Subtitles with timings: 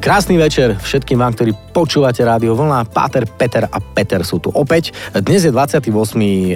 [0.00, 2.88] Krásny večer všetkým vám, ktorí počúvate Rádio Vlna.
[2.88, 4.96] Páter, Peter a Peter sú tu opäť.
[5.12, 5.92] Dnes je 28.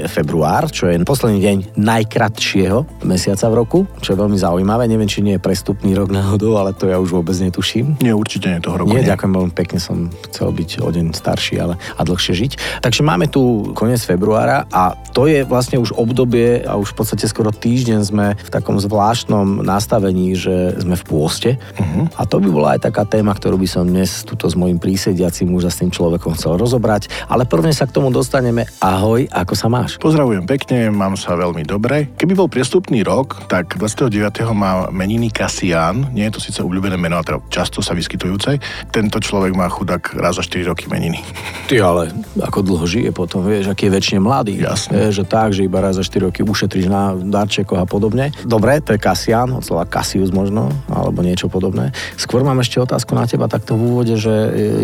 [0.08, 4.88] február, čo je posledný deň najkratšieho mesiaca v roku, čo je veľmi zaujímavé.
[4.88, 8.00] Neviem, či nie je prestupný rok náhodou, ale to ja už vôbec netuším.
[8.00, 8.96] Nie, určite nie toho roku.
[8.96, 9.12] Nie, nie.
[9.12, 12.80] ďakujem veľmi pekne, som chcel byť o deň starší ale, a dlhšie žiť.
[12.80, 17.28] Takže máme tu koniec februára a to je vlastne už obdobie a už v podstate
[17.28, 21.50] skoro týždeň sme v takom zvláštnom nastavení, že sme v pôste.
[21.76, 22.08] Uh-huh.
[22.16, 25.50] A to by bola aj taká téma, ktorú by som dnes tuto s mojim prísediacím
[25.74, 27.12] tým človekom chcel rozobrať.
[27.28, 28.64] Ale prvne sa k tomu dostaneme.
[28.80, 30.00] Ahoj, ako sa máš?
[30.00, 32.14] Pozdravujem pekne, mám sa veľmi dobre.
[32.16, 34.08] Keby bol priestupný rok, tak 29.
[34.56, 36.08] má meniny Kasian.
[36.14, 38.56] Nie je to síce obľúbené meno, ale teda často sa vyskytujúce.
[38.94, 41.20] Tento človek má chudák raz za 4 roky meniny.
[41.68, 42.02] Ty ale
[42.38, 44.54] ako dlho žije potom, vieš, aký je väčšine mladý.
[44.60, 44.94] Jasne.
[44.94, 48.30] Vieš, že tak, že iba raz za 4 roky ušetríš na darčekoch a podobne.
[48.46, 51.90] Dobre, to je Kasian, od slova Cassius možno, alebo niečo podobné.
[52.14, 54.28] Skôr mám ešte otázku na na teba takto v úvode, že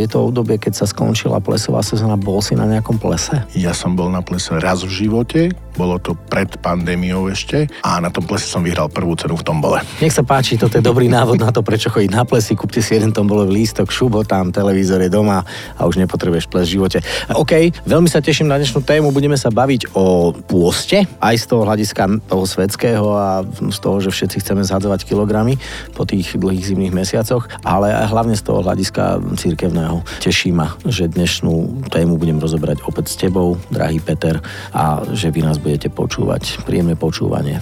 [0.00, 3.44] je to obdobie, keď sa skončila plesová sezóna, bol si na nejakom plese?
[3.52, 8.08] Ja som bol na plese raz v živote, bolo to pred pandémiou ešte a na
[8.08, 9.84] tom plese som vyhral prvú cenu v tombole.
[10.00, 12.96] Nech sa páči, toto je dobrý návod na to, prečo chodiť na plesy, kúpte si
[12.96, 15.44] jeden tombolový lístok, šubo tam, televízor je doma
[15.76, 16.98] a už nepotrebuješ ples v živote.
[17.36, 21.68] OK, veľmi sa teším na dnešnú tému, budeme sa baviť o pôste, aj z toho
[21.68, 25.60] hľadiska toho svetského a z toho, že všetci chceme zhadzovať kilogramy
[25.92, 30.06] po tých dlhých zimných mesiacoch, ale hlavne hlavne z toho hľadiska církevného.
[30.22, 34.38] Teší ma, že dnešnú tému budem rozobrať opäť s tebou, drahý Peter,
[34.70, 36.62] a že vy nás budete počúvať.
[36.62, 37.58] Príjemné počúvanie.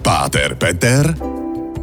[0.00, 1.04] Páter Peter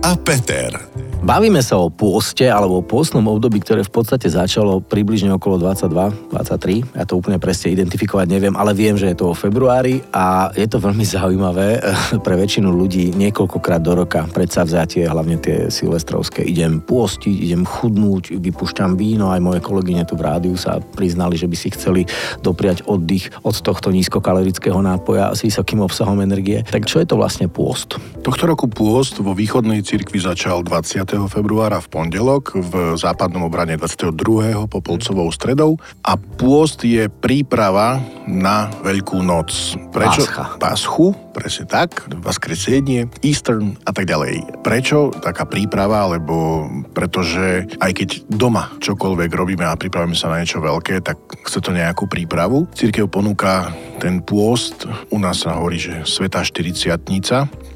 [0.01, 0.86] a Peter.
[1.17, 6.93] Bavíme sa o pôste alebo o pôstnom období, ktoré v podstate začalo približne okolo 22-23.
[6.93, 10.69] Ja to úplne presne identifikovať neviem, ale viem, že je to o februári a je
[10.69, 11.81] to veľmi zaujímavé
[12.25, 14.29] pre väčšinu ľudí niekoľkokrát do roka.
[14.29, 16.45] Predsa vzatie, hlavne tie silvestrovské.
[16.45, 19.33] Idem pôstiť, idem chudnúť, vypušťam víno.
[19.33, 22.05] Aj moje kolegyne tu v rádiu sa priznali, že by si chceli
[22.45, 26.61] dopriať oddych od tohto nízkokalorického nápoja s vysokým obsahom energie.
[26.61, 27.97] Tak čo je to vlastne pôst?
[28.21, 34.67] Tohto roku pôst vo východnej cirkvi začal 20 februára v pondelok, v západnom obrane 22.
[34.67, 39.79] popolcovou stredou a pôst je príprava na Veľkú noc.
[39.95, 40.27] Prečo?
[40.27, 40.43] Páscha.
[40.59, 44.61] Páschu, presne tak, Vaskresenie, Eastern a tak ďalej.
[44.61, 46.11] Prečo taká príprava?
[46.11, 51.17] Lebo pretože aj keď doma čokoľvek robíme a pripravíme sa na niečo veľké, tak
[51.47, 52.67] chce to nejakú prípravu.
[52.75, 53.71] Církev ponúka
[54.03, 56.91] ten pôst, u nás sa hovorí, že Sveta 40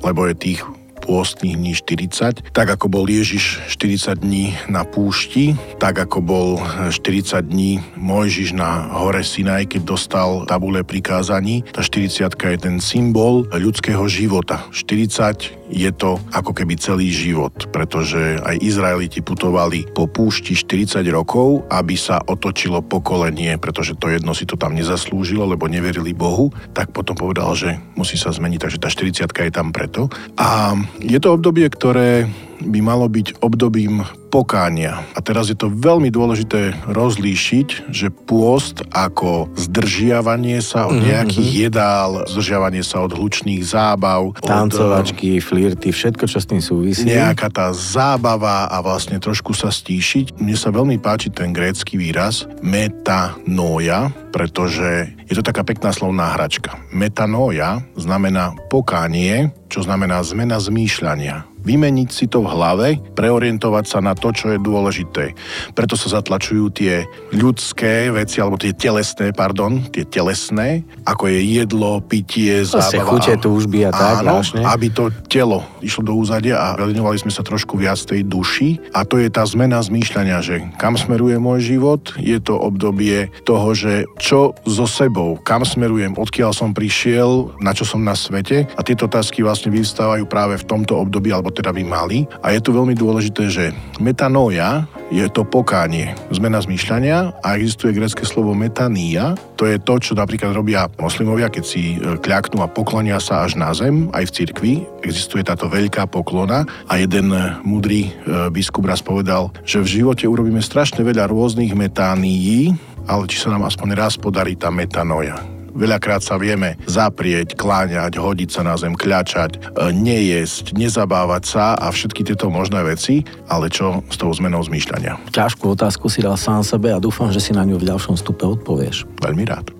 [0.01, 0.61] lebo je tých
[1.11, 6.49] pôstnych dní 40, tak ako bol Ježiš 40 dní na púšti, tak ako bol
[6.87, 11.67] 40 dní Mojžiš na hore Sinaj, keď dostal tabule prikázaní.
[11.75, 14.63] Tá 40 je ten symbol ľudského života.
[14.71, 21.63] 40 je to ako keby celý život, pretože aj Izraeliti putovali po púšti 40 rokov,
[21.71, 26.91] aby sa otočilo pokolenie, pretože to jedno si to tam nezaslúžilo, lebo neverili Bohu, tak
[26.91, 30.11] potom povedal, že musí sa zmeniť, takže tá 40 je tam preto.
[30.35, 32.27] A je to obdobie, ktoré
[32.65, 35.03] by malo byť obdobím pokánia.
[35.11, 41.51] A teraz je to veľmi dôležité rozlíšiť, že pôst ako zdržiavanie sa od mhm, nejakých
[41.51, 41.65] mm-hmm.
[41.67, 44.39] jedál, zdržiavanie sa od hlučných zábav.
[44.39, 47.11] Tancovačky, od, flirty, všetko, čo s tým súvisí.
[47.11, 50.39] Nejaká tá zábava a vlastne trošku sa stíšiť.
[50.39, 56.79] Mne sa veľmi páči ten grécky výraz metanoja, pretože je to taká pekná slovná hračka.
[56.95, 64.17] Metanoja znamená pokánie, čo znamená zmena zmýšľania vymeniť si to v hlave, preorientovať sa na
[64.17, 65.37] to, čo je dôležité.
[65.77, 72.01] Preto sa zatlačujú tie ľudské veci, alebo tie telesné, pardon, tie telesné, ako je jedlo,
[72.01, 73.05] pitie, zábava.
[73.05, 74.65] chute, túžby a tak, áno, vážne.
[74.65, 78.81] aby to telo išlo do úzadia a venovali sme sa trošku viac tej duši.
[78.97, 83.73] A to je tá zmena zmýšľania, že kam smeruje môj život, je to obdobie toho,
[83.77, 88.65] že čo so sebou, kam smerujem, odkiaľ som prišiel, na čo som na svete.
[88.73, 92.23] A tieto otázky vlastne vyvstávajú práve v tomto období, alebo teda by mali.
[92.41, 98.23] A je tu veľmi dôležité, že metanoja je to pokánie, zmena zmýšľania a existuje grecké
[98.23, 103.19] slovo metania, to je to, čo napríklad robia moslimovia, keď si e, kľaknú a poklonia
[103.19, 104.73] sa až na zem, aj v cirkvi.
[105.03, 107.35] Existuje táto veľká poklona a jeden
[107.67, 112.71] múdry e, biskup raz povedal, že v živote urobíme strašne veľa rôznych metánií,
[113.03, 118.49] ale či sa nám aspoň raz podarí tá metanoja Veľakrát sa vieme zaprieť, kláňať, hodiť
[118.51, 119.59] sa na zem, kľačať, e,
[119.91, 125.31] nejesť, nezabávať sa a všetky tieto možné veci, ale čo s tou zmenou zmýšľania?
[125.31, 128.43] Ťažkú otázku si dal sám sebe a dúfam, že si na ňu v ďalšom stupe
[128.43, 129.07] odpovieš.
[129.23, 129.71] Veľmi rád.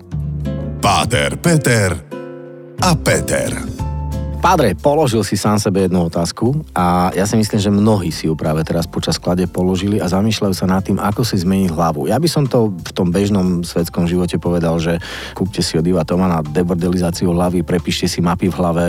[0.82, 1.94] Páter, Peter
[2.82, 3.81] a Peter.
[4.42, 8.34] Padre, položil si sám sebe jednu otázku a ja si myslím, že mnohí si ju
[8.34, 12.10] práve teraz počas sklade položili a zamýšľajú sa nad tým, ako si zmeniť hlavu.
[12.10, 14.98] Ja by som to v tom bežnom svetskom živote povedal, že
[15.38, 18.84] kúpte si od Iva Toma na debordelizáciu hlavy, prepíšte si mapy v hlave,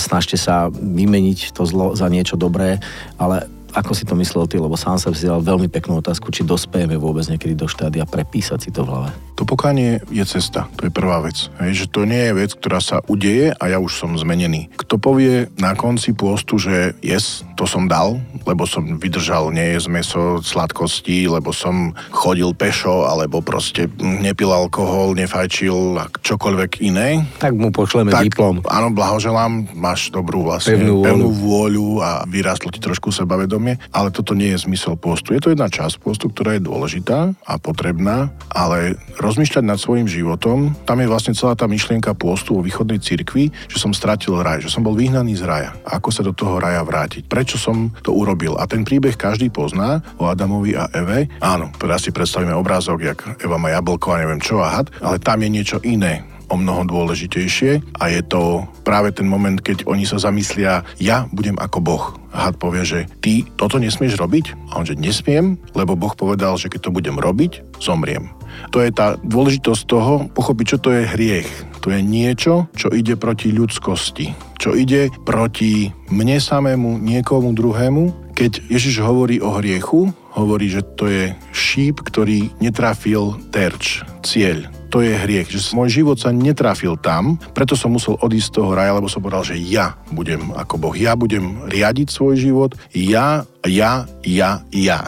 [0.00, 2.80] snažte sa vymeniť to zlo za niečo dobré,
[3.20, 6.46] ale ako si to myslel ty, lebo sám sa si dal veľmi peknú otázku, či
[6.46, 9.10] dospejeme vôbec niekedy do štádia prepísať si to v hlave.
[9.34, 11.50] To pokánie je cesta, to je prvá vec.
[11.58, 14.70] Hej, že to nie je vec, ktorá sa udeje a ja už som zmenený.
[14.78, 20.24] Kto povie na konci pôstu, že yes, to som dal, lebo som vydržal nejesť meso,
[20.38, 27.24] sladkosti, lebo som chodil pešo, alebo proste nepil alkohol, nefajčil a čokoľvek iné.
[27.40, 28.62] Tak mu pošleme tak, diplom.
[28.70, 31.06] Áno, blahoželám, máš dobrú vlastne pevnú vôľu.
[31.08, 35.32] pevnú vôľu a vyrástlo ti trošku sebavedomie, ale toto nie je zmysel postu.
[35.32, 40.76] Je to jedna časť postu, ktorá je dôležitá a potrebná, ale rozmýšľať nad svojim životom.
[40.84, 44.72] Tam je vlastne celá tá myšlienka pôstu o východnej cirkvi, že som stratil raj, že
[44.72, 45.70] som bol vyhnaný z raja.
[45.88, 47.26] Ako sa do toho raja vrátiť?
[47.26, 48.58] Prečo som to urobil?
[48.60, 51.30] A ten príbeh každý pozná o Adamovi a Eve.
[51.40, 55.22] Áno, teraz si predstavíme obrázok, jak Eva má jablko a neviem čo a had, ale
[55.22, 60.04] tam je niečo iné o mnoho dôležitejšie a je to práve ten moment, keď oni
[60.04, 62.04] sa zamyslia, ja budem ako Boh.
[62.34, 64.74] Had povie, že ty toto nesmieš robiť?
[64.74, 68.28] A on, že nesmiem, lebo Boh povedal, že keď to budem robiť, zomriem.
[68.70, 71.50] To je tá dôležitosť toho, pochopiť, čo to je hriech.
[71.82, 78.34] To je niečo, čo ide proti ľudskosti, čo ide proti mne samému, niekomu druhému.
[78.34, 84.66] Keď Ježiš hovorí o hriechu, hovorí, že to je šíp, ktorý netrafil terč, cieľ.
[84.94, 88.70] To je hriech, že môj život sa netrafil tam, preto som musel odísť z toho
[88.78, 93.42] raja, lebo som povedal, že ja budem ako Boh, ja budem riadiť svoj život, ja,
[93.66, 94.98] ja, ja, ja.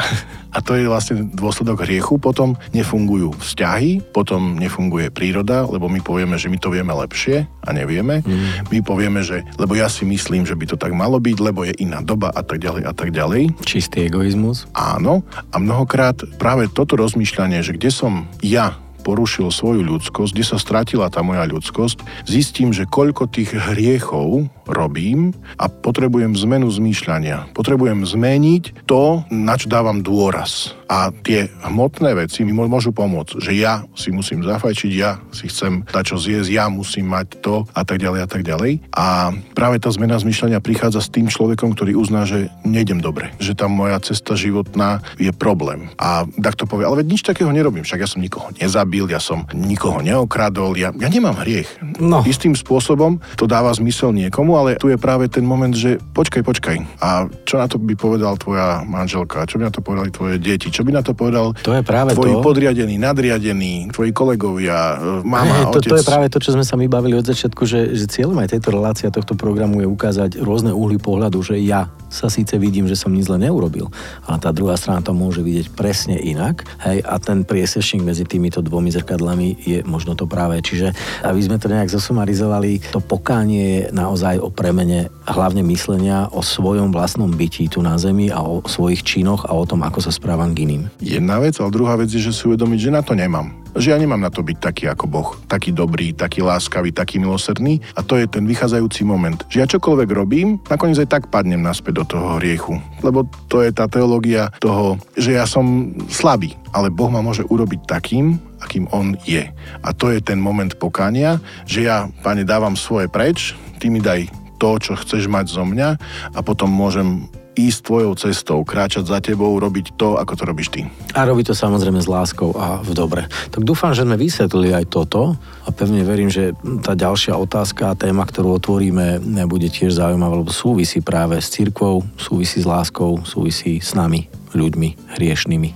[0.56, 2.16] A to je vlastne dôsledok hriechu.
[2.16, 7.68] Potom nefungujú vzťahy, potom nefunguje príroda, lebo my povieme, že my to vieme lepšie a
[7.76, 8.24] nevieme.
[8.24, 8.72] Mm.
[8.72, 11.76] My povieme, že lebo ja si myslím, že by to tak malo byť, lebo je
[11.76, 13.52] iná doba a tak ďalej a tak ďalej.
[13.68, 14.64] Čistý egoizmus.
[14.72, 15.20] Áno.
[15.52, 21.06] A mnohokrát práve toto rozmýšľanie, že kde som ja porušil svoju ľudskosť, kde sa stratila
[21.06, 25.30] tá moja ľudskosť, zistím, že koľko tých hriechov robím
[25.62, 27.54] a potrebujem zmenu zmýšľania.
[27.54, 30.74] Potrebujem zmeniť to, na čo dávam dôraz.
[30.86, 35.86] A tie hmotné veci mi môžu pomôcť, že ja si musím zafajčiť, ja si chcem
[35.86, 38.86] dať čo zjesť, ja musím mať to a tak ďalej a tak ďalej.
[38.94, 43.54] A práve tá zmena zmýšľania prichádza s tým človekom, ktorý uzná, že nejdem dobre, že
[43.54, 45.90] tá moja cesta životná je problém.
[45.98, 49.20] A tak to povie, ale veď nič takého nerobím, však ja som nikoho nezabil, ja
[49.20, 51.68] som nikoho neokradol, ja, ja nemám hriech.
[52.00, 52.24] No.
[52.24, 56.76] Istým spôsobom to dáva zmysel niekomu, ale tu je práve ten moment, že počkaj, počkaj.
[57.04, 59.44] A čo na to by povedal tvoja manželka?
[59.44, 60.72] Čo by na to povedali tvoje deti?
[60.72, 62.40] Čo by na to povedal to je práve tvoji to.
[62.40, 65.90] podriadení, nadriadení, tvoji kolegovia, e, mama, hey, to, otec?
[65.92, 68.56] To je práve to, čo sme sa my bavili od začiatku, že, že cieľom aj
[68.56, 72.96] tejto relácie tohto programu je ukázať rôzne uhly pohľadu, že ja sa síce vidím, že
[72.96, 73.92] som nič zle neurobil,
[74.24, 76.64] ale tá druhá strana to môže vidieť presne inak.
[76.80, 80.56] Hej, a ten priesešník medzi týmito dvomi zrkadlami je možno to práve.
[80.64, 86.40] Čiže aby sme to nejak zosumarizovali, to pokánie je naozaj o premene hlavne myslenia o
[86.40, 90.14] svojom vlastnom bytí tu na Zemi a o svojich činoch a o tom, ako sa
[90.14, 90.82] správam k iným.
[91.02, 93.65] Jedna vec, ale druhá vec je, že si uvedomiť, že na to nemám.
[93.76, 97.84] Že ja nemám na to byť taký ako Boh, taký dobrý, taký láskavý, taký milosrdný
[97.92, 99.36] a to je ten vychádzajúci moment.
[99.52, 102.80] Že ja čokoľvek robím, nakoniec aj tak padnem naspäť do toho hriechu.
[103.04, 107.84] Lebo to je tá teológia toho, že ja som slabý, ale Boh ma môže urobiť
[107.84, 109.44] takým, akým On je.
[109.84, 111.36] A to je ten moment pokania,
[111.68, 115.88] že ja, Pane, dávam svoje preč, Ty mi daj to, čo chceš mať zo mňa
[116.32, 120.84] a potom môžem ísť tvojou cestou, kráčať za tebou, robiť to, ako to robíš ty.
[121.16, 123.24] A robiť to samozrejme s láskou a v dobre.
[123.48, 126.52] Tak dúfam, že sme vysvetlili aj toto a pevne verím, že
[126.84, 132.04] tá ďalšia otázka a téma, ktorú otvoríme, bude tiež zaujímavá, lebo súvisí práve s církvou,
[132.20, 135.70] súvisí s láskou, súvisí s nami, ľuďmi, hriešnými.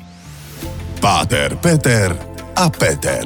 [1.00, 2.12] Páter, Peter
[2.60, 3.25] a Peter.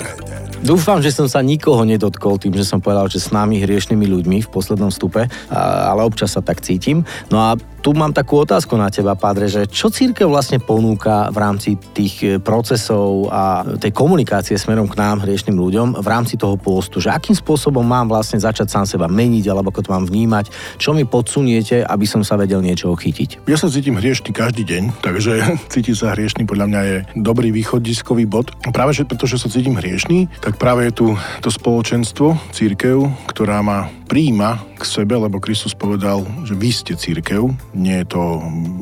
[0.64, 4.46] Dúfam, že som sa nikoho nedotkol tým, že som povedal, že s nami hriešnými ľuďmi
[4.46, 7.04] v poslednom stupe, ale občas sa tak cítim.
[7.28, 11.36] No a tu mám takú otázku na teba, Padre, že čo církev vlastne ponúka v
[11.36, 16.56] rámci tých e, procesov a tej komunikácie smerom k nám, hriešným ľuďom, v rámci toho
[16.56, 20.48] pôstu, že akým spôsobom mám vlastne začať sám seba meniť, alebo ako to mám vnímať,
[20.80, 23.44] čo mi podsuniete, aby som sa vedel niečo chytiť.
[23.44, 25.32] Ja sa cítim hriešný každý deň, takže
[25.76, 28.48] cítiť sa hriešný podľa mňa je dobrý východiskový bod.
[28.72, 31.06] Práve že pretože sa cítim hriešný, tak práve je tu
[31.44, 37.48] to spoločenstvo, církev, ktorá ma príjima k sebe, lebo Kristus povedal, že vy ste církev,
[37.72, 38.20] nie je to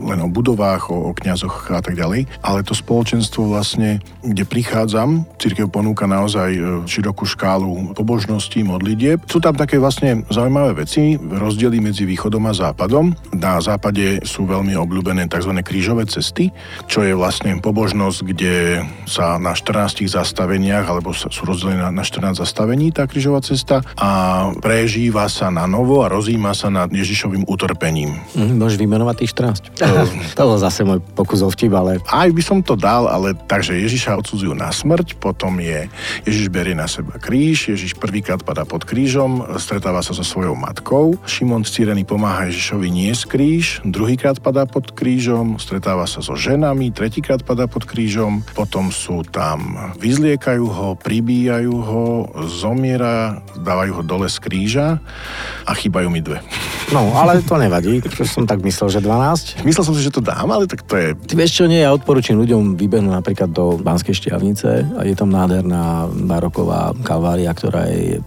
[0.02, 5.24] len o budovách, o, o kniazoch a tak ďalej, ale to spoločenstvo vlastne, kde prichádzam,
[5.38, 6.60] církev ponúka naozaj e,
[6.90, 9.22] širokú škálu pobožností, modlitieb.
[9.30, 13.14] Sú tam také vlastne zaujímavé veci, rozdiely medzi východom a západom.
[13.38, 15.54] Na západe sú veľmi obľúbené tzv.
[15.62, 16.50] krížové cesty,
[16.90, 22.90] čo je vlastne pobožnosť, kde sa na 14 zastaveniach, alebo sú rozdelené na 14 zastavení
[22.90, 28.16] tá krížová cesta a preží prežíva sa na novo a rozíma sa nad Ježišovým utrpením.
[28.32, 29.76] Mm, môžeš vymenovať tých 14?
[29.76, 30.08] To,
[30.40, 32.00] to bol zase môj pokus o vtip, ale...
[32.08, 35.84] Aj by som to dal, ale takže Ježiša odsudzujú na smrť, potom je
[36.24, 41.20] Ježiš berie na seba kríž, Ježiš prvýkrát padá pod krížom, stretáva sa so svojou matkou,
[41.28, 47.44] Šimon Cyrený pomáha Ježišovi niesť kríž, druhýkrát padá pod krížom, stretáva sa so ženami, tretíkrát
[47.44, 54.40] padá pod krížom, potom sú tam, vyzliekajú ho, pribíjajú ho, zomiera, dávajú ho dole z
[54.40, 55.01] kríža
[55.66, 56.42] a chýbajú mi dve.
[56.90, 59.64] No, ale to nevadí, pretože som tak myslel, že 12.
[59.64, 61.14] Myslel som si, že to dám, ale tak to je...
[61.14, 65.32] Ty vieš čo, nie, ja odporúčam ľuďom vybehnúť napríklad do Banskej šťavnice a je tam
[65.32, 68.20] nádherná baroková kalvária, ktorá je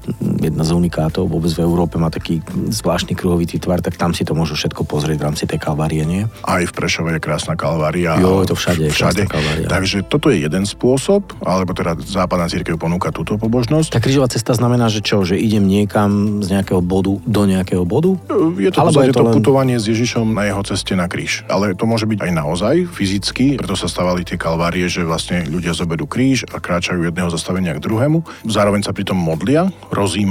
[0.47, 4.37] jedna z unikátov vôbec v Európe, má taký zvláštny kruhovitý tvar, tak tam si to
[4.37, 6.23] môžu všetko pozrieť v rámci tej kalvárie, nie?
[6.45, 8.17] Aj v Prešove je krásna kalvária.
[8.21, 9.23] Jo, je to všade, je všade.
[9.25, 9.67] kalvária.
[9.67, 13.89] Takže toto je jeden spôsob, alebo teda západná církev ponúka túto pobožnosť.
[13.89, 18.15] Tá krížová cesta znamená, že čo, že idem niekam z nejakého bodu do nejakého bodu?
[18.59, 19.33] Je to, Alebo je to, to len...
[19.35, 21.47] putovanie s Ježišom na jeho ceste na kríž.
[21.49, 25.73] Ale to môže byť aj naozaj fyzicky, preto sa stávali tie kalvárie, že vlastne ľudia
[25.73, 28.23] zoberú kríž a kráčajú jedného zastavenia k druhému.
[28.45, 29.71] Zároveň sa pritom modlia,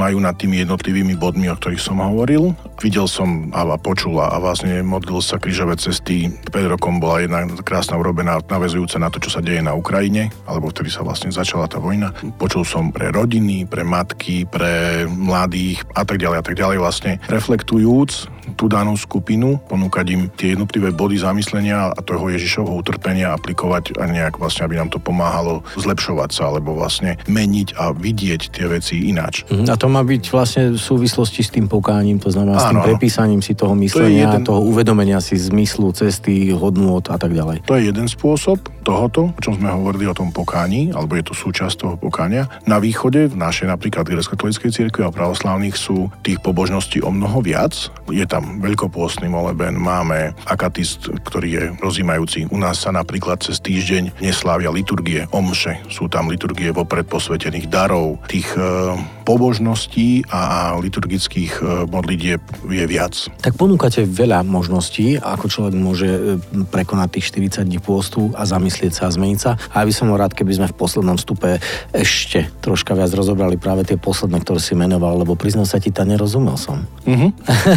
[0.05, 2.53] rozímajú nad tými jednotlivými bodmi, o ktorých som hovoril.
[2.83, 6.31] Videl som a počul a vlastne modlil sa krížové cesty.
[6.51, 10.71] Pred rokom bola jedna krásna urobená, navezujúca na to, čo sa deje na Ukrajine, alebo
[10.71, 12.13] vtedy sa vlastne začala tá vojna.
[12.37, 17.13] Počul som pre rodiny, pre matky, pre mladých a tak ďalej a tak ďalej vlastne
[17.31, 23.97] reflektujúc tú danú skupinu, ponúkať im tie jednotlivé body zamyslenia a toho Ježišovho utrpenia aplikovať
[23.97, 28.67] a nejak vlastne, aby nám to pomáhalo zlepšovať sa, alebo vlastne meniť a vidieť tie
[28.69, 29.49] veci ináč.
[29.49, 32.81] Mhm, a to má byť vlastne v súvislosti s tým pokáním, to znamená s tým
[32.81, 34.49] prepísaním si toho myslenia, to jeden...
[34.49, 37.69] toho uvedomenia si zmyslu, cesty, hodnôt a tak ďalej.
[37.69, 41.35] To je jeden spôsob tohoto, o čom sme hovorili o tom pokáni, alebo je to
[41.35, 42.47] súčasť toho pokánia.
[42.69, 47.73] Na východe, v našej napríklad grecko-katolíckej cirkvi a pravoslavných sú tých pobožností o mnoho viac.
[48.13, 52.47] Je tam veľkopôstny moleben, máme akatist, ktorý je rozímajúci.
[52.53, 55.81] U nás sa napríklad cez týždeň neslávia liturgie, omše.
[55.89, 58.21] Sú tam liturgie vopred posvetených darov.
[58.29, 63.17] Tých e, pobožností a, a liturgických e, modlitieb je viac.
[63.41, 66.21] Tak ponúkate veľa možností, ako človek môže e,
[66.69, 67.27] prekonať tých
[67.57, 69.55] 40 dní pôstu a zamyslieť sa a zmeniť sa.
[69.75, 71.63] A by som bol rád, keby sme v poslednom vstupe
[71.95, 76.03] ešte troška viac rozobrali práve tie posledné, ktoré si menoval, lebo priznám sa ti, tá
[76.03, 76.83] nerozumel som.
[77.07, 77.31] Uh-huh.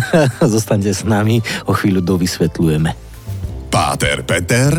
[0.55, 2.91] Zostaňte s nami, o chvíľu dovysvetľujeme.
[3.69, 4.71] Páter Peter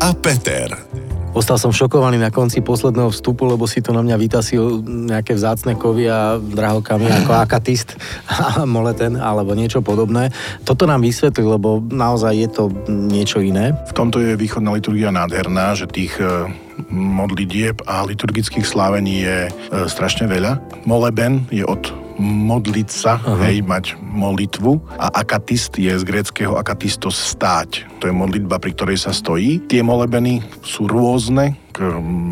[0.00, 0.93] a Peter.
[1.34, 5.74] Ostal som šokovaný na konci posledného vstupu, lebo si to na mňa vytasil nejaké vzácne
[5.74, 7.98] kovy a drahokami ako akatist
[8.30, 10.30] a moleten alebo niečo podobné.
[10.62, 13.74] Toto nám vysvetli, lebo naozaj je to niečo iné.
[13.90, 16.46] V tomto je východná liturgia nádherná, že tých e,
[16.94, 19.50] modlitieb a liturgických slávení je e,
[19.90, 20.62] strašne veľa.
[20.86, 23.42] Moleben je od modliť sa, uh-huh.
[23.42, 27.88] hej, mať molitvu a akatist je z gréckého akatistos stáť.
[27.98, 29.58] To je modlitba, pri ktorej sa stojí.
[29.66, 31.82] Tie molebeny sú rôzne, k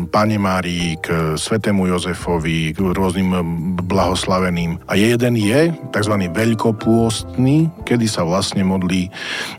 [0.07, 3.35] Pane Márii, k Svetému Jozefovi, k rôznym
[3.83, 4.79] blahoslaveným.
[4.87, 6.13] A jeden je tzv.
[6.31, 9.11] veľkopôstny, kedy sa vlastne modlí.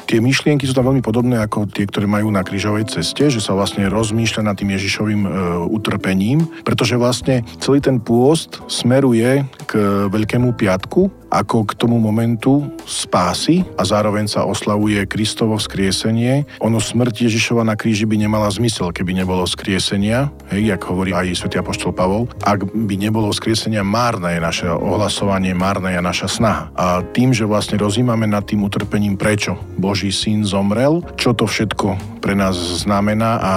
[0.09, 3.53] Tie myšlienky sú tam veľmi podobné ako tie, ktoré majú na krížovej ceste, že sa
[3.53, 5.31] vlastne rozmýšľa nad tým Ježišovým e,
[5.69, 9.73] utrpením, pretože vlastne celý ten pôst smeruje k
[10.09, 16.47] Veľkému piatku, ako k tomu momentu spásy a zároveň sa oslavuje Kristovo vzkriesenie.
[16.63, 19.43] Ono smrť Ježišova na kríži by nemala zmysel, keby nebolo
[19.75, 22.31] vzkriesenia, hej, ako hovorí aj svätý Apoštol Pavol.
[22.47, 26.71] Ak by nebolo vzkriesenia, márne je naše ohlasovanie, márna je naša snaha.
[26.79, 32.15] A tým, že vlastne rozímame nad tým utrpením, prečo Boží syn zomrel, čo to všetko
[32.25, 33.53] pre nás znamená a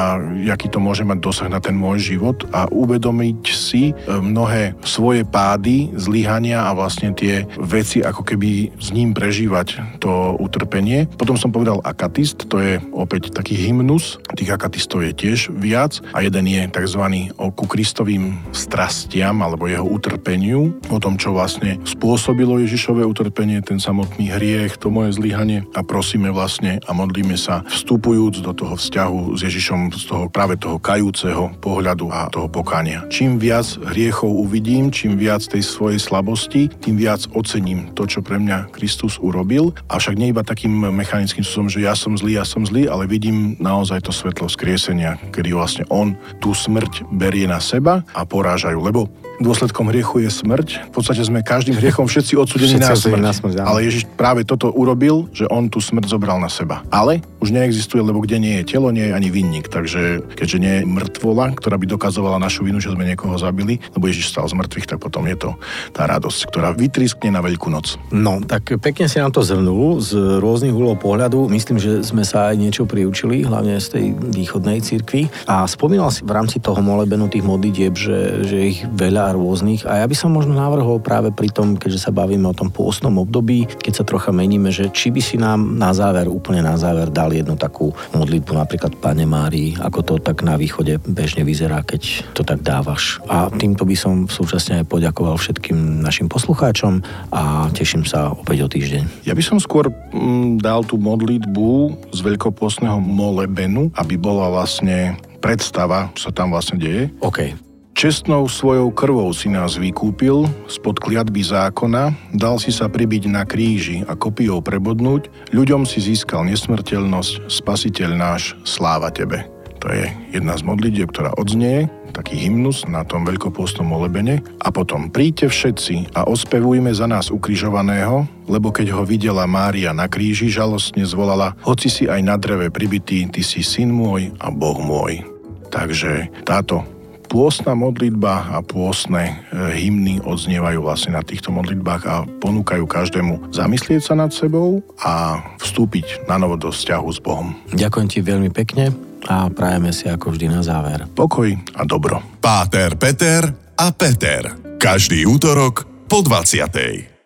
[0.51, 5.23] aký to môže mať dosah na ten môj život a uvedomiť si e, mnohé svoje
[5.23, 11.07] pády, zlyhania a vlastne tie veci, ako keby s ním prežívať to utrpenie.
[11.15, 16.23] Potom som povedal akatist, to je opäť taký hymnus, tých akatistov je tiež viac a
[16.23, 17.03] jeden je tzv.
[17.35, 24.31] ku Kristovým strastiam alebo jeho utrpeniu, o tom, čo vlastne spôsobilo Ježišové utrpenie, ten samotný
[24.31, 29.39] hriech, to moje zlyhanie a prosíme vlastne a modlíme sa vstupujúc do toho vzťahu s
[29.43, 33.05] Ježišom z toho práve toho kajúceho pohľadu a toho pokania.
[33.09, 38.37] Čím viac hriechov uvidím, čím viac tej svojej slabosti, tým viac ocením to, čo pre
[38.37, 39.73] mňa Kristus urobil.
[39.89, 43.57] Avšak nie iba takým mechanickým spôsobom, že ja som zlý, ja som zlý, ale vidím
[43.57, 48.77] naozaj to svetlo skriesenia, kedy vlastne on tú smrť berie na seba a porážajú.
[48.77, 49.09] Lebo
[49.41, 50.89] dôsledkom hriechu je smrť.
[50.89, 53.21] V podstate sme každým hriechom všetci odsudení na smrť.
[53.21, 56.81] Na smrť ale Ježiš práve toto urobil, že on tú smrť zobral na seba.
[56.89, 59.69] Ale už neexistuje, lebo kde nie je telo, nie je ani vinník.
[59.69, 64.09] Takže keďže nie je mŕtvola, ktorá by dokazovala našu vinu, že sme niekoho zabili, lebo
[64.09, 65.49] Ježiš stal z mŕtvych, tak potom je to
[65.93, 67.95] tá radosť, ktorá vytriskne na Veľkú noc.
[68.09, 71.47] No, tak pekne si nám to zhrnul z rôznych úlov pohľadu.
[71.47, 75.29] Myslím, že sme sa aj niečo priučili, hlavne z tej východnej cirkvi.
[75.47, 79.87] A spomínal si v rámci toho molebenu tých modlitieb, že, že ich veľa rôznych.
[79.87, 83.15] A ja by som možno navrhol práve pri tom, keďže sa bavíme o tom pôstnom
[83.19, 87.09] období, keď sa trocha meníme, že či by si nám na záver, úplne na záver
[87.11, 92.23] dal jednu takú modlitbu, napríklad Pane Mári, ako to tak na východe bežne vyzerá, keď
[92.35, 93.19] to tak dávaš.
[93.27, 97.01] A týmto by som súčasne aj poďakoval všetkým našim poslucháčom
[97.33, 99.27] a teším sa opäť o týždeň.
[99.27, 101.69] Ja by som skôr mm, dal tú modlitbu
[102.11, 107.13] z veľkopostného molebenu, aby bola vlastne predstava, čo sa tam vlastne deje.
[107.21, 107.66] OK.
[107.97, 114.05] Čestnou svojou krvou si nás vykúpil, spod kliatby zákona, dal si sa pribiť na kríži
[114.05, 119.49] a kopijou prebodnúť, ľuďom si získal nesmrteľnosť, spasiteľ náš, sláva tebe.
[119.81, 124.45] To je jedna z modlitieb, ktorá odznie, taký hymnus na tom veľkopôstnom molebene.
[124.61, 130.05] A potom príďte všetci a ospevujme za nás ukrižovaného, lebo keď ho videla Mária na
[130.05, 134.77] kríži, žalostne zvolala, hoci si aj na dreve pribitý, ty si syn môj a Boh
[134.77, 135.25] môj.
[135.73, 136.85] Takže táto
[137.27, 144.01] pôstna modlitba a pôstne e, hymny odznievajú vlastne na týchto modlitbách a ponúkajú každému zamyslieť
[144.01, 147.53] sa nad sebou a vstúpiť na novo do vzťahu s Bohom.
[147.75, 148.95] Ďakujem ti veľmi pekne
[149.27, 151.03] a prajeme si ako vždy na záver.
[151.11, 152.23] Pokoj a dobro.
[152.39, 153.43] Páter, Peter
[153.75, 154.55] a Peter.
[154.79, 157.16] Každý útorok po 20.